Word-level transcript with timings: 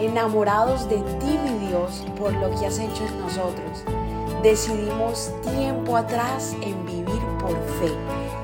enamorados 0.00 0.88
de 0.88 0.96
ti, 0.96 1.38
mi 1.44 1.68
Dios, 1.68 2.04
por 2.18 2.32
lo 2.34 2.50
que 2.58 2.66
has 2.66 2.78
hecho 2.78 3.04
en 3.06 3.20
nosotros. 3.20 3.84
Decidimos 4.42 5.32
tiempo 5.42 5.96
atrás 5.96 6.54
en 6.62 6.84
vivir 6.86 7.20
por 7.40 7.54
fe 7.80 7.92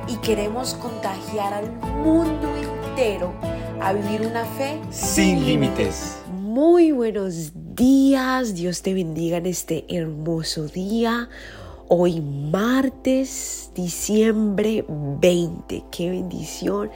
y 0.08 0.16
queremos 0.16 0.74
contagiar 0.74 1.54
al 1.54 1.70
mundo 2.02 2.48
entero 2.56 3.32
a 3.80 3.92
vivir 3.92 4.26
una 4.26 4.44
fe 4.44 4.80
sin 4.90 5.44
límites. 5.44 6.18
Muy 6.32 6.92
buenos 6.92 7.52
días, 7.74 8.54
Dios 8.54 8.82
te 8.82 8.94
bendiga 8.94 9.38
en 9.38 9.46
este 9.46 9.84
hermoso 9.88 10.68
día. 10.68 11.28
Hoy 11.88 12.20
martes, 12.20 13.70
diciembre 13.74 14.84
20, 14.88 15.84
qué 15.90 16.10
bendición. 16.10 16.90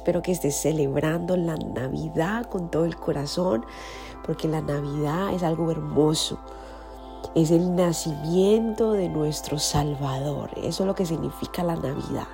Espero 0.00 0.22
que 0.22 0.32
estés 0.32 0.56
celebrando 0.56 1.36
la 1.36 1.56
Navidad 1.56 2.46
con 2.46 2.70
todo 2.70 2.86
el 2.86 2.96
corazón, 2.96 3.66
porque 4.24 4.48
la 4.48 4.62
Navidad 4.62 5.34
es 5.34 5.42
algo 5.42 5.70
hermoso. 5.70 6.38
Es 7.34 7.50
el 7.50 7.76
nacimiento 7.76 8.92
de 8.92 9.10
nuestro 9.10 9.58
Salvador. 9.58 10.52
Eso 10.56 10.84
es 10.84 10.86
lo 10.86 10.94
que 10.94 11.04
significa 11.04 11.62
la 11.62 11.76
Navidad. 11.76 12.26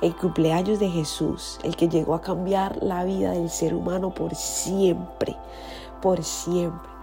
El 0.00 0.16
cumpleaños 0.16 0.80
de 0.80 0.90
Jesús, 0.90 1.60
el 1.62 1.76
que 1.76 1.88
llegó 1.88 2.16
a 2.16 2.20
cambiar 2.20 2.82
la 2.82 3.04
vida 3.04 3.30
del 3.30 3.48
ser 3.48 3.74
humano 3.74 4.12
por 4.12 4.34
siempre, 4.34 5.36
por 6.02 6.24
siempre. 6.24 6.93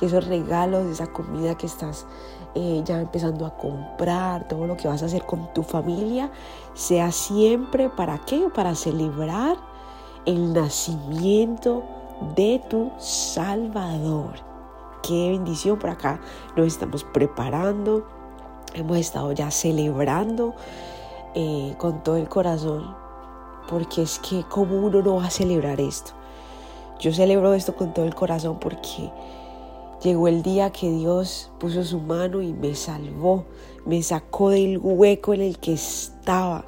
Y 0.00 0.04
esos 0.04 0.26
regalos, 0.26 0.86
esa 0.86 1.08
comida 1.08 1.56
que 1.56 1.66
estás 1.66 2.06
eh, 2.54 2.82
ya 2.84 3.00
empezando 3.00 3.46
a 3.46 3.56
comprar, 3.56 4.46
todo 4.48 4.66
lo 4.66 4.76
que 4.76 4.88
vas 4.88 5.02
a 5.02 5.06
hacer 5.06 5.24
con 5.24 5.52
tu 5.52 5.62
familia, 5.62 6.30
sea 6.74 7.12
siempre 7.12 7.88
para 7.88 8.18
qué? 8.18 8.48
Para 8.54 8.74
celebrar 8.74 9.56
el 10.24 10.52
nacimiento 10.52 11.82
de 12.36 12.62
tu 12.68 12.90
Salvador. 12.98 14.34
Qué 15.02 15.30
bendición 15.30 15.78
por 15.78 15.90
acá. 15.90 16.20
Nos 16.56 16.66
estamos 16.66 17.04
preparando. 17.04 18.06
Hemos 18.74 18.98
estado 18.98 19.32
ya 19.32 19.50
celebrando 19.50 20.54
eh, 21.34 21.74
con 21.78 22.02
todo 22.02 22.16
el 22.16 22.28
corazón. 22.28 22.94
Porque 23.68 24.02
es 24.02 24.18
que 24.18 24.44
como 24.44 24.76
uno 24.76 25.02
no 25.02 25.16
va 25.16 25.26
a 25.26 25.30
celebrar 25.30 25.80
esto. 25.80 26.12
Yo 26.98 27.12
celebro 27.12 27.54
esto 27.54 27.76
con 27.76 27.94
todo 27.94 28.06
el 28.06 28.14
corazón 28.14 28.58
porque 28.58 29.10
llegó 30.02 30.28
el 30.28 30.42
día 30.42 30.70
que 30.70 30.90
Dios 30.90 31.50
puso 31.58 31.84
su 31.84 32.00
mano 32.00 32.42
y 32.42 32.52
me 32.52 32.74
salvó. 32.74 33.44
Me 33.84 34.02
sacó 34.02 34.50
del 34.50 34.78
hueco 34.78 35.34
en 35.34 35.42
el 35.42 35.58
que 35.58 35.74
estaba. 35.74 36.64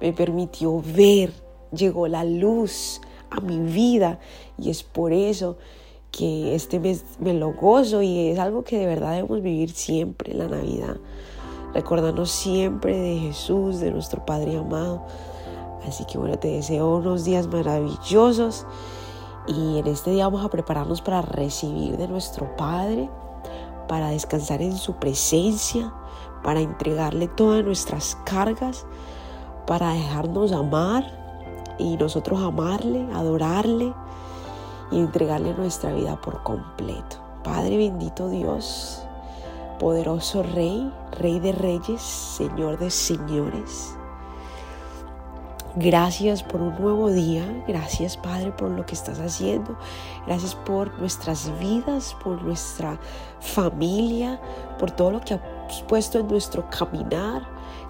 Me 0.00 0.12
permitió 0.12 0.82
ver. 0.82 1.32
Llegó 1.72 2.08
la 2.08 2.24
luz 2.24 3.00
a 3.30 3.40
mi 3.40 3.58
vida. 3.58 4.18
Y 4.58 4.70
es 4.70 4.82
por 4.82 5.12
eso 5.12 5.56
que 6.10 6.54
este 6.54 6.80
mes 6.80 7.04
me 7.20 7.34
lo 7.34 7.52
gozo 7.52 8.02
y 8.02 8.28
es 8.28 8.38
algo 8.38 8.64
que 8.64 8.78
de 8.78 8.86
verdad 8.86 9.12
debemos 9.12 9.42
vivir 9.42 9.70
siempre, 9.70 10.34
la 10.34 10.48
Navidad. 10.48 10.96
Recordarnos 11.74 12.30
siempre 12.30 12.98
de 12.98 13.18
Jesús, 13.18 13.80
de 13.80 13.90
nuestro 13.90 14.24
Padre 14.24 14.56
amado. 14.56 15.04
Así 15.86 16.04
que 16.04 16.18
bueno, 16.18 16.38
te 16.38 16.48
deseo 16.48 16.96
unos 16.96 17.24
días 17.24 17.46
maravillosos 17.46 18.66
y 19.48 19.78
en 19.78 19.86
este 19.86 20.10
día 20.10 20.24
vamos 20.24 20.44
a 20.44 20.50
prepararnos 20.50 21.00
para 21.00 21.22
recibir 21.22 21.96
de 21.96 22.06
nuestro 22.06 22.54
Padre, 22.56 23.08
para 23.88 24.10
descansar 24.10 24.60
en 24.60 24.76
su 24.76 24.94
presencia, 24.94 25.92
para 26.42 26.60
entregarle 26.60 27.28
todas 27.28 27.64
nuestras 27.64 28.16
cargas, 28.26 28.86
para 29.66 29.92
dejarnos 29.92 30.52
amar 30.52 31.04
y 31.78 31.96
nosotros 31.96 32.40
amarle, 32.40 33.08
adorarle 33.14 33.94
y 34.90 34.98
entregarle 34.98 35.54
nuestra 35.54 35.92
vida 35.92 36.20
por 36.20 36.42
completo. 36.42 37.16
Padre 37.42 37.78
bendito 37.78 38.28
Dios, 38.28 39.02
poderoso 39.78 40.42
Rey, 40.42 40.92
Rey 41.12 41.40
de 41.40 41.52
Reyes, 41.52 42.02
Señor 42.02 42.78
de 42.78 42.90
Señores. 42.90 43.97
Gracias 45.80 46.42
por 46.42 46.60
un 46.60 46.74
nuevo 46.80 47.08
día, 47.08 47.44
gracias 47.68 48.16
Padre 48.16 48.50
por 48.50 48.68
lo 48.68 48.84
que 48.84 48.94
estás 48.94 49.20
haciendo, 49.20 49.78
gracias 50.26 50.56
por 50.56 50.98
nuestras 50.98 51.56
vidas, 51.60 52.16
por 52.24 52.42
nuestra 52.42 52.98
familia, 53.38 54.40
por 54.80 54.90
todo 54.90 55.12
lo 55.12 55.20
que 55.20 55.34
has 55.34 55.82
puesto 55.82 56.18
en 56.18 56.26
nuestro 56.26 56.68
caminar. 56.68 57.46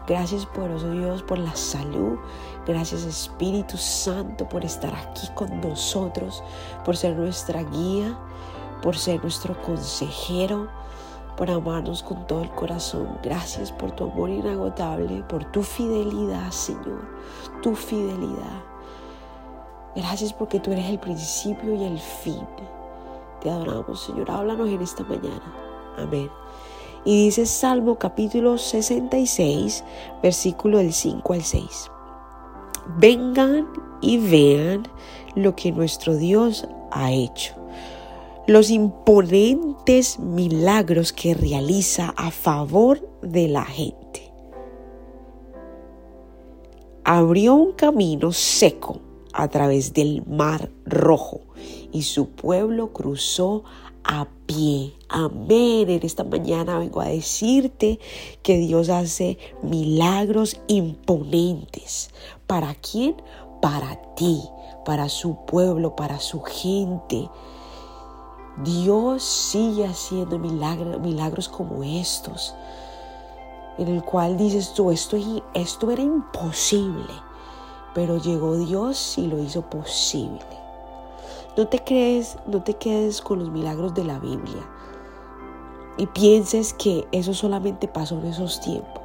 Gracias 0.07 0.45
poderoso 0.45 0.91
Dios 0.91 1.23
por 1.23 1.39
la 1.39 1.57
salud, 1.57 2.19
Gracias 2.67 3.05
Espíritu 3.05 3.79
Santo 3.79 4.47
por 4.47 4.67
estar 4.67 4.95
aquí 4.95 5.27
con 5.35 5.59
nosotros, 5.63 6.45
por 6.85 6.95
ser 6.95 7.17
nuestra 7.17 7.63
guía, 7.63 8.19
por 8.83 8.99
ser 8.99 9.23
nuestro 9.23 9.59
consejero, 9.63 10.69
por 11.39 11.51
amarnos 11.51 12.03
con 12.03 12.27
todo 12.27 12.43
el 12.43 12.51
corazón. 12.51 13.19
Gracias 13.23 13.73
por 13.73 13.93
tu 13.93 14.05
amor 14.05 14.29
inagotable, 14.29 15.23
por 15.29 15.51
tu 15.53 15.63
fidelidad, 15.63 16.51
Señor, 16.51 17.09
tu 17.63 17.75
fidelidad. 17.75 18.63
Gracias 19.97 20.35
porque 20.35 20.61
tú 20.61 20.73
eres 20.73 20.91
el 20.91 20.99
principio 20.99 21.75
y 21.75 21.85
el 21.85 21.99
fin. 21.99 22.47
Te 23.41 23.49
adoramos, 23.49 24.03
Señor. 24.03 24.31
Háblanos 24.31 24.69
en 24.69 24.83
esta 24.83 25.05
mañana. 25.05 25.55
Amén. 25.97 26.29
Y 27.07 27.25
dice 27.25 27.47
Salmo 27.47 27.95
capítulo 27.95 28.59
66, 28.59 29.85
versículo 30.23 30.77
del 30.79 30.93
5 30.93 31.33
al 31.33 31.43
6 31.43 31.91
vengan 32.97 33.69
y 34.01 34.19
vean 34.19 34.85
lo 35.35 35.55
que 35.55 35.73
nuestro 35.73 36.17
Dios 36.17 36.67
ha 36.91 37.13
hecho. 37.13 37.58
Los 38.49 38.71
imponentes 38.71 40.19
milagros 40.19 41.13
que 41.13 41.35
realiza 41.35 42.15
a 42.17 42.31
favor 42.31 43.07
de 43.21 43.47
la 43.47 43.67
gente. 43.67 44.33
Abrió 47.05 47.57
un 47.57 47.73
camino 47.73 48.33
seco 48.33 49.03
a 49.35 49.49
través 49.49 49.93
del 49.93 50.25
mar 50.25 50.71
rojo 50.87 51.43
y 51.93 52.05
su 52.05 52.31
pueblo 52.31 52.95
cruzó 52.95 53.65
a 54.03 54.29
pie. 54.47 54.95
Amén. 55.11 55.91
En 55.91 56.03
esta 56.03 56.25
mañana 56.25 56.79
vengo 56.79 57.03
a 57.03 57.09
decirte 57.09 58.01
que 58.43 58.57
Dios 58.57 58.89
hace 58.89 59.37
milagros 59.63 60.59
imponentes. 60.69 62.09
¿Para 62.47 62.75
quién? 62.77 63.15
Para 63.61 64.15
ti, 64.15 64.41
para 64.87 65.11
su 65.11 65.45
pueblo, 65.45 65.97
para 65.97 66.19
su 66.19 66.41
gente. 66.41 67.29
Dios 68.65 69.23
sigue 69.23 69.87
haciendo 69.87 70.39
milagros, 70.39 71.01
milagros 71.01 71.49
como 71.49 71.85
estos, 71.85 72.55
en 73.79 73.89
el 73.89 74.03
cual 74.03 74.37
dices 74.37 74.75
tú, 74.75 74.91
esto, 74.91 75.17
esto 75.55 75.91
era 75.91 76.03
imposible, 76.03 77.13
pero 77.95 78.19
llegó 78.19 78.57
Dios 78.57 79.17
y 79.19 79.29
lo 79.29 79.39
hizo 79.39 79.63
posible. 79.63 80.41
No 81.57 81.69
te 81.69 81.83
crees, 81.83 82.37
no 82.47 82.63
te 82.63 82.75
quedes 82.75 83.21
con 83.21 83.39
los 83.39 83.51
milagros 83.51 83.95
de 83.95 84.05
la 84.05 84.19
Biblia 84.19 84.63
y 85.97 86.07
pienses 86.07 86.73
que 86.73 87.07
eso 87.13 87.35
solamente 87.35 87.89
pasó 87.89 88.19
en 88.19 88.27
esos 88.27 88.61
tiempos. 88.61 89.03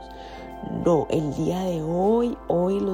No, 0.86 1.08
el 1.10 1.34
día 1.36 1.60
de 1.62 1.82
hoy, 1.84 2.38
hoy 2.48 2.78
el 2.78 2.86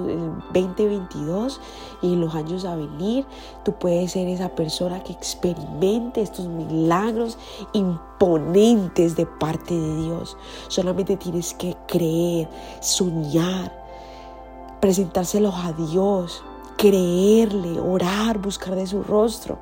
2022 0.54 1.62
y 2.02 2.14
en 2.14 2.22
los 2.22 2.34
años 2.34 2.66
a 2.66 2.76
venir, 2.76 3.26
tú 3.64 3.74
puedes 3.74 4.12
ser 4.12 4.28
esa 4.28 4.50
persona 4.50 5.04
que 5.04 5.14
experimente 5.14 6.22
estos 6.22 6.48
milagros 6.48 7.38
imponentes 7.74 9.16
de 9.16 9.26
parte 9.26 9.74
de 9.74 10.02
Dios. 10.04 10.38
Solamente 10.68 11.18
tienes 11.18 11.54
que 11.54 11.76
creer, 11.88 12.50
soñar, 12.80 13.72
presentárselos 14.80 15.54
a 15.56 15.74
Dios, 15.74 16.44
creerle, 16.78 17.80
orar, 17.80 18.40
buscar 18.40 18.76
de 18.76 18.88
su 18.88 19.04
rostro, 19.04 19.60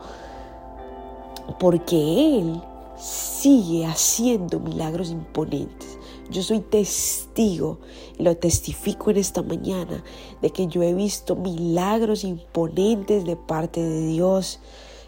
porque 1.59 2.39
Él 2.39 2.61
sigue 2.97 3.85
haciendo 3.85 4.59
milagros 4.59 5.09
imponentes. 5.09 5.96
Yo 6.29 6.43
soy 6.43 6.59
testigo 6.59 7.79
y 8.17 8.23
lo 8.23 8.35
testifico 8.37 9.11
en 9.11 9.17
esta 9.17 9.41
mañana 9.41 10.03
de 10.41 10.49
que 10.49 10.67
yo 10.67 10.83
he 10.83 10.93
visto 10.93 11.35
milagros 11.35 12.23
imponentes 12.23 13.25
de 13.25 13.35
parte 13.35 13.81
de 13.81 14.07
Dios. 14.07 14.59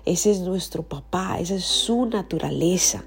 Ese 0.05 0.31
es 0.31 0.39
nuestro 0.41 0.83
papá, 0.83 1.39
esa 1.39 1.55
es 1.55 1.65
su 1.65 2.05
naturaleza. 2.05 3.03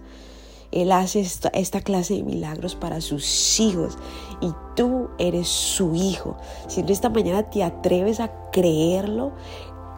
Él 0.73 0.91
hace 0.91 1.21
esta, 1.21 1.81
clase 1.83 2.15
de 2.15 2.23
milagros 2.23 2.75
para 2.75 3.03
sus 3.03 3.61
hijos 3.61 3.99
y 4.41 4.51
tú 4.75 5.11
eres 5.19 5.47
su 5.47 5.95
hijo. 5.95 6.37
Si 6.67 6.81
en 6.81 6.89
esta 6.89 7.11
mañana 7.11 7.51
te 7.51 7.63
atreves 7.63 8.21
a 8.21 8.51
creerlo, 8.51 9.33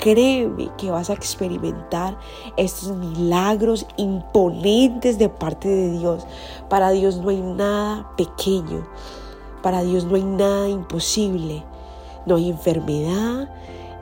créeme 0.05 0.71
que 0.77 0.91
vas 0.91 1.09
a 1.09 1.15
experimentar 1.15 2.19
estos 2.59 2.95
milagros 2.95 3.87
imponentes 3.97 5.19
de 5.19 5.31
parte 5.31 5.67
de 5.67 5.99
Dios. 5.99 6.27
Para 6.69 6.91
Dios 6.91 7.17
no 7.17 7.31
hay 7.31 7.41
nada 7.41 8.11
pequeño, 8.15 8.87
para 9.63 9.83
Dios 9.83 10.05
no 10.05 10.17
hay 10.17 10.25
nada 10.25 10.69
imposible, 10.69 11.65
no 12.27 12.37
hay 12.37 12.51
enfermedad, 12.51 13.49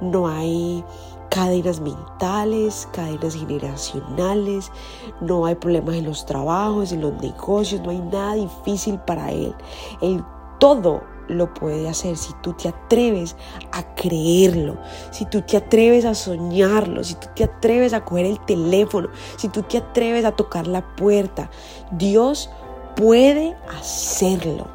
no 0.00 0.26
hay 0.26 0.84
cadenas 1.30 1.80
mentales, 1.80 2.88
cadenas 2.92 3.36
generacionales, 3.36 4.72
no 5.20 5.46
hay 5.46 5.54
problemas 5.54 5.94
en 5.94 6.06
los 6.06 6.26
trabajos, 6.26 6.90
en 6.90 7.02
los 7.02 7.12
negocios, 7.22 7.80
no 7.80 7.90
hay 7.90 8.00
nada 8.00 8.34
difícil 8.34 8.98
para 8.98 9.30
Él. 9.30 9.54
Él 10.00 10.24
todo 10.58 11.11
lo 11.28 11.52
puede 11.54 11.88
hacer 11.88 12.16
si 12.16 12.32
tú 12.42 12.52
te 12.52 12.68
atreves 12.68 13.36
a 13.72 13.94
creerlo, 13.94 14.78
si 15.10 15.24
tú 15.26 15.42
te 15.42 15.56
atreves 15.56 16.04
a 16.04 16.14
soñarlo, 16.14 17.04
si 17.04 17.14
tú 17.14 17.28
te 17.34 17.44
atreves 17.44 17.92
a 17.92 18.04
coger 18.04 18.26
el 18.26 18.40
teléfono, 18.44 19.08
si 19.36 19.48
tú 19.48 19.62
te 19.62 19.78
atreves 19.78 20.24
a 20.24 20.32
tocar 20.32 20.66
la 20.66 20.94
puerta. 20.96 21.50
Dios 21.92 22.50
puede 22.96 23.56
hacerlo. 23.78 24.68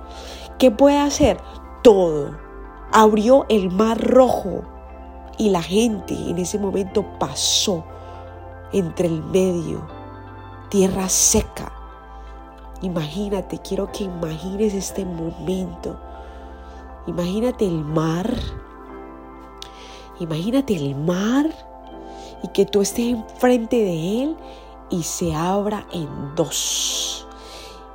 ¿Qué 0.57 0.71
puede 0.71 0.97
hacer? 0.97 1.39
Todo. 1.83 2.37
Abrió 2.91 3.45
el 3.49 3.69
mar 3.69 3.99
rojo 3.99 4.63
y 5.37 5.49
la 5.49 5.61
gente 5.61 6.13
en 6.13 6.39
ese 6.39 6.57
momento 6.57 7.05
pasó 7.19 7.83
entre 8.73 9.07
el 9.07 9.23
medio, 9.23 9.87
tierra 10.69 11.09
seca. 11.09 11.71
Imagínate, 12.81 13.59
quiero 13.59 13.91
que 13.91 14.05
imagines 14.05 14.73
este 14.73 15.05
momento. 15.05 15.99
Imagínate 17.07 17.65
el 17.65 17.83
mar. 17.83 18.29
Imagínate 20.19 20.75
el 20.75 20.95
mar 20.95 21.49
y 22.43 22.49
que 22.49 22.65
tú 22.65 22.81
estés 22.81 23.13
enfrente 23.13 23.77
de 23.77 24.23
él 24.23 24.37
y 24.89 25.03
se 25.03 25.33
abra 25.33 25.85
en 25.91 26.35
dos. 26.35 27.27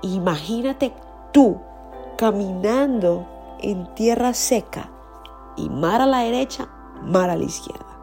Imagínate 0.03 0.93
tú 1.33 1.59
caminando 2.17 3.27
en 3.61 3.93
tierra 3.95 4.35
seca 4.35 4.91
y 5.57 5.69
mar 5.69 6.01
a 6.01 6.07
la 6.07 6.21
derecha, 6.21 6.69
mar 7.03 7.31
a 7.31 7.37
la 7.37 7.45
izquierda. 7.45 7.99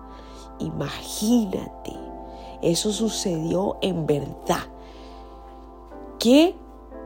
Imagínate, 0.59 1.95
eso 2.61 2.91
sucedió 2.91 3.77
en 3.81 4.05
verdad. 4.05 4.63
¿Qué 6.19 6.55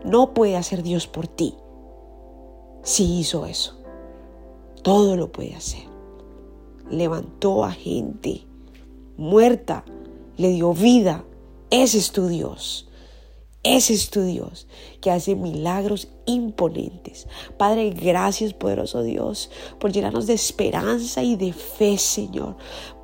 no 0.03 0.33
puede 0.33 0.57
hacer 0.57 0.83
Dios 0.83 1.07
por 1.07 1.27
ti? 1.27 1.55
Si 2.81 3.19
hizo 3.19 3.45
eso, 3.45 3.82
todo 4.83 5.17
lo 5.17 5.31
puede 5.31 5.55
hacer. 5.55 5.85
Levantó 6.89 7.63
a 7.63 7.71
gente 7.71 8.45
muerta, 9.17 9.83
le 10.37 10.51
dio 10.51 10.73
vida. 10.73 11.25
Ese 11.69 11.97
es 11.97 12.11
tu 12.11 12.27
Dios. 12.27 12.87
Ese 13.63 13.93
es 13.93 14.09
tu 14.09 14.21
Dios 14.23 14.67
que 15.01 15.09
hace 15.09 15.35
milagros 15.35 16.09
imponentes. 16.25 17.27
Padre, 17.57 17.89
gracias 17.91 18.53
poderoso 18.53 19.03
Dios 19.03 19.49
por 19.79 19.91
llenarnos 19.91 20.27
de 20.27 20.33
esperanza 20.33 21.23
y 21.23 21.35
de 21.35 21.53
fe, 21.53 21.97
Señor, 21.97 22.55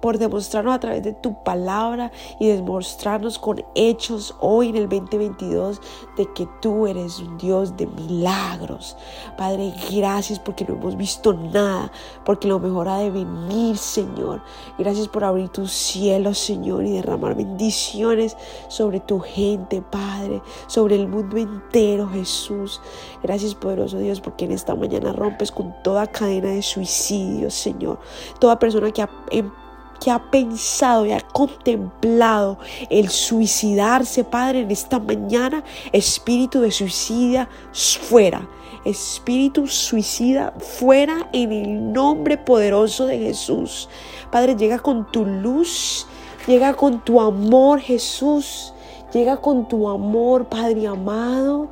por 0.01 0.17
demostrarnos 0.17 0.73
a 0.73 0.79
través 0.79 1.03
de 1.03 1.13
tu 1.13 1.43
palabra 1.43 2.11
y 2.39 2.47
demostrarnos 2.47 3.37
con 3.37 3.63
hechos 3.75 4.35
hoy 4.39 4.69
en 4.69 4.77
el 4.77 4.89
2022 4.89 5.81
de 6.17 6.33
que 6.33 6.47
tú 6.61 6.87
eres 6.87 7.19
un 7.19 7.37
Dios 7.37 7.75
de 7.75 7.87
milagros. 7.87 8.95
Padre, 9.37 9.73
gracias 9.91 10.39
porque 10.39 10.65
no 10.65 10.75
hemos 10.75 10.95
visto 10.95 11.33
nada, 11.33 11.91
porque 12.25 12.47
lo 12.47 12.59
mejor 12.59 12.87
ha 12.87 12.99
de 12.99 13.11
venir, 13.11 13.77
Señor. 13.77 14.41
Gracias 14.77 15.07
por 15.07 15.23
abrir 15.23 15.49
tus 15.49 15.71
cielos, 15.71 16.37
Señor, 16.37 16.85
y 16.85 16.91
derramar 16.91 17.35
bendiciones 17.35 18.37
sobre 18.69 18.99
tu 18.99 19.19
gente, 19.19 19.81
Padre, 19.81 20.41
sobre 20.67 20.95
el 20.95 21.07
mundo 21.07 21.37
entero, 21.37 22.09
Jesús. 22.09 22.81
Gracias, 23.23 23.55
poderoso 23.55 23.97
Dios, 23.99 24.21
porque 24.21 24.45
en 24.45 24.51
esta 24.51 24.75
mañana 24.75 25.13
rompes 25.13 25.51
con 25.51 25.73
toda 25.83 26.07
cadena 26.07 26.49
de 26.49 26.61
suicidio, 26.61 27.49
Señor. 27.49 27.99
Toda 28.39 28.59
persona 28.59 28.91
que 28.91 29.01
ha 29.01 29.09
em, 29.31 29.51
que 29.99 30.11
ha 30.11 30.31
pensado 30.31 31.05
y 31.05 31.11
ha 31.11 31.19
contemplado 31.19 32.57
el 32.89 33.09
suicidarse, 33.09 34.23
Padre, 34.23 34.61
en 34.61 34.71
esta 34.71 34.99
mañana, 34.99 35.63
espíritu 35.91 36.61
de 36.61 36.71
suicida 36.71 37.49
fuera. 37.73 38.47
Espíritu 38.85 39.67
suicida 39.67 40.53
fuera 40.57 41.29
en 41.33 41.51
el 41.51 41.91
nombre 41.91 42.37
poderoso 42.37 43.05
de 43.05 43.19
Jesús. 43.19 43.89
Padre, 44.31 44.55
llega 44.55 44.79
con 44.79 45.11
tu 45.11 45.25
luz, 45.25 46.07
llega 46.47 46.73
con 46.73 47.03
tu 47.03 47.19
amor, 47.19 47.81
Jesús. 47.81 48.73
Llega 49.13 49.37
con 49.37 49.67
tu 49.67 49.89
amor, 49.89 50.45
Padre 50.45 50.85
amado. 50.85 51.69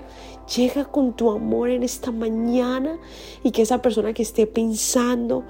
Llega 0.55 0.85
con 0.85 1.13
tu 1.13 1.29
amor 1.29 1.69
en 1.69 1.83
esta 1.83 2.11
mañana 2.11 2.97
y 3.43 3.51
que 3.51 3.63
esa 3.63 3.81
persona 3.81 4.13
que 4.13 4.23
esté 4.23 4.47
pensando 4.47 5.43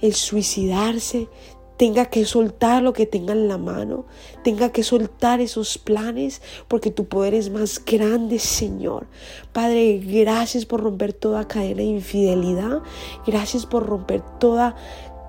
el 0.00 0.14
suicidarse 0.14 1.28
tenga 1.76 2.06
que 2.06 2.24
soltar 2.24 2.82
lo 2.82 2.92
que 2.92 3.06
tenga 3.06 3.32
en 3.32 3.48
la 3.48 3.58
mano, 3.58 4.06
tenga 4.42 4.70
que 4.70 4.82
soltar 4.82 5.40
esos 5.40 5.78
planes, 5.78 6.40
porque 6.68 6.90
tu 6.90 7.06
poder 7.06 7.34
es 7.34 7.50
más 7.50 7.84
grande, 7.84 8.38
Señor. 8.38 9.06
Padre, 9.52 9.98
gracias 9.98 10.66
por 10.66 10.82
romper 10.82 11.12
toda 11.12 11.48
cadena 11.48 11.78
de 11.78 11.84
infidelidad, 11.84 12.82
gracias 13.26 13.66
por 13.66 13.86
romper 13.86 14.22
toda 14.38 14.76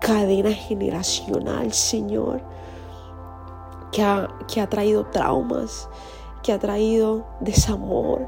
cadena 0.01 0.51
generacional, 0.53 1.73
Señor, 1.73 2.41
que 3.91 4.03
ha, 4.03 4.27
que 4.47 4.61
ha 4.61 4.69
traído 4.69 5.05
traumas, 5.07 5.89
que 6.43 6.51
ha 6.51 6.59
traído 6.59 7.25
desamor. 7.39 8.27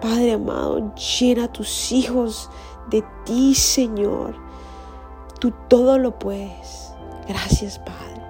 Padre 0.00 0.32
amado, 0.32 0.94
llena 0.94 1.44
a 1.44 1.52
tus 1.52 1.92
hijos 1.92 2.50
de 2.90 3.04
ti, 3.24 3.54
Señor. 3.54 4.34
Tú 5.40 5.52
todo 5.68 5.98
lo 5.98 6.18
puedes. 6.18 6.92
Gracias, 7.28 7.78
Padre. 7.78 8.22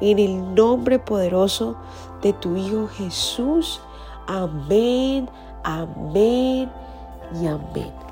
En 0.00 0.18
el 0.18 0.54
nombre 0.54 0.98
poderoso 0.98 1.76
de 2.22 2.32
tu 2.32 2.56
Hijo 2.56 2.88
Jesús. 2.88 3.80
Amén, 4.26 5.28
amén 5.64 6.70
y 7.40 7.46
amén. 7.46 8.11